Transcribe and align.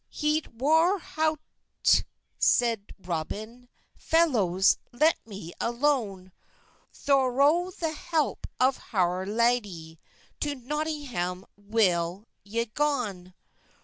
"Heyt 0.09 0.47
war 0.47 0.97
howte," 0.97 2.03
seyde 2.39 2.89
Roben, 3.01 3.67
"Felowhes, 3.99 4.79
let 4.91 5.19
me 5.27 5.53
alone; 5.61 6.31
Thorow 6.91 7.69
the 7.69 7.91
helpe 7.93 8.47
of 8.59 8.79
howr 8.89 9.27
ladey, 9.27 9.99
To 10.39 10.55
Notynggam 10.55 11.43
well 11.55 12.25
y 12.43 12.65
gon." 12.73 13.35